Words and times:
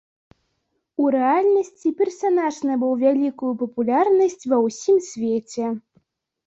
У 1.03 1.11
рэальнасці 1.15 1.93
персанаж 2.01 2.55
набыў 2.71 2.93
вялікую 3.05 3.51
папулярнасць 3.63 4.43
ва 4.55 4.65
ўсім 4.67 4.97
свеце. 5.11 5.65